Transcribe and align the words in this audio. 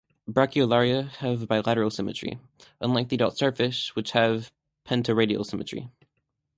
Brachiolaria 0.27 1.09
have 1.17 1.47
bilateral 1.47 1.91
symmetry, 1.91 2.39
unlike 2.79 3.09
the 3.09 3.15
adult 3.17 3.35
starfish, 3.35 3.95
which 3.95 4.13
have 4.13 4.51
a 4.87 4.89
pentaradial 4.89 5.45
symmetry. 5.45 5.91